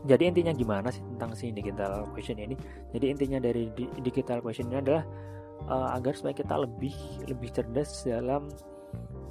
[0.04, 2.56] jadi intinya gimana sih tentang si digital question ini
[2.96, 3.68] jadi intinya dari
[4.00, 5.04] digital question ini adalah
[5.68, 6.96] uh, agar supaya kita lebih
[7.28, 8.48] lebih cerdas dalam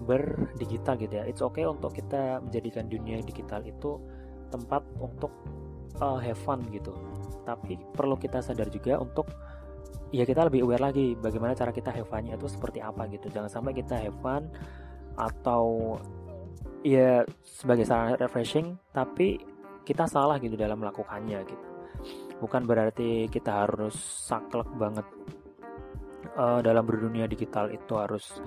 [0.04, 1.24] berdigital gitu ya.
[1.26, 3.98] It's okay untuk kita menjadikan dunia digital itu
[4.52, 5.32] tempat untuk
[6.04, 6.92] uh, have fun gitu.
[7.48, 9.32] Tapi perlu kita sadar juga untuk
[10.14, 13.32] ya kita lebih aware lagi bagaimana cara kita have fun itu seperti apa gitu.
[13.32, 14.52] Jangan sampai kita have fun
[15.16, 15.98] atau
[16.84, 19.40] ya sebagai sarana refreshing tapi
[19.84, 21.68] kita salah gitu dalam melakukannya gitu.
[22.40, 23.96] Bukan berarti kita harus
[24.28, 25.08] saklek banget
[26.36, 28.40] uh, dalam berdunia digital itu harus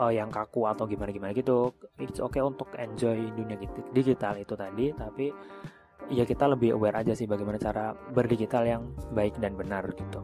[0.00, 3.56] uh, yang kaku atau gimana gimana gitu it's okay untuk enjoy dunia
[3.92, 5.32] digital itu tadi tapi
[6.12, 10.20] ya kita lebih aware aja sih bagaimana cara berdigital yang baik dan benar gitu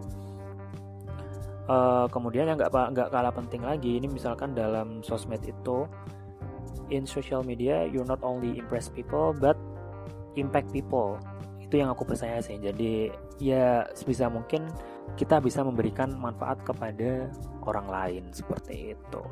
[1.67, 5.89] uh, kemudian yang nggak nggak kalah penting lagi ini misalkan dalam sosmed itu
[6.91, 9.55] in social media you're not only impress people but
[10.35, 11.21] impact people
[11.61, 14.69] itu yang aku percaya sih jadi ya sebisa mungkin
[15.15, 17.29] kita bisa memberikan manfaat kepada
[17.65, 19.23] orang lain seperti itu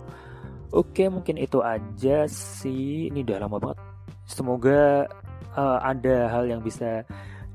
[0.71, 3.11] Oke, mungkin itu aja sih.
[3.11, 3.79] Ini udah lama banget.
[4.23, 5.03] Semoga
[5.59, 7.03] uh, ada hal yang bisa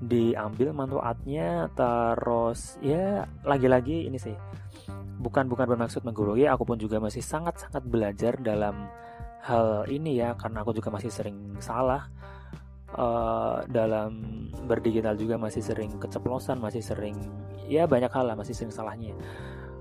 [0.03, 1.71] diambil manfaatnya.
[1.71, 4.35] Terus ya lagi-lagi ini sih
[5.23, 6.43] bukan bukan bermaksud menggurui.
[6.51, 8.83] Aku pun juga masih sangat sangat belajar dalam
[9.45, 12.09] hal ini ya karena aku juga masih sering salah
[12.97, 17.13] uh, dalam berdigital juga masih sering keceplosan masih sering
[17.69, 19.13] ya banyak hal lah masih sering salahnya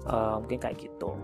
[0.09, 1.17] uh, mungkin kayak gitu.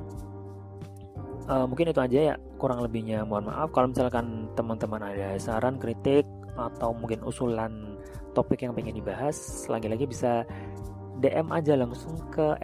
[1.50, 3.74] Uh, mungkin itu aja ya kurang lebihnya mohon maaf.
[3.74, 6.24] Kalau misalkan teman-teman ada saran kritik
[6.54, 7.98] atau mungkin usulan
[8.36, 10.46] topik yang pengen dibahas lagi-lagi bisa
[11.18, 12.54] DM aja langsung ke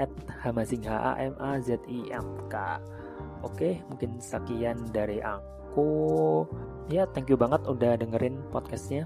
[0.40, 2.54] @hamazing h a m a z i m k.
[3.44, 5.20] Oke, mungkin sekian dari
[5.76, 6.48] aku.
[6.88, 9.04] Ya, thank you banget udah dengerin podcastnya.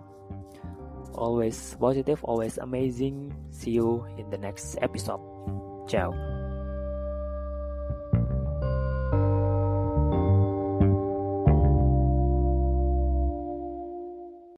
[1.19, 3.35] Always positive, always amazing.
[3.51, 5.21] See you in the next episode.
[5.91, 6.30] Ciao.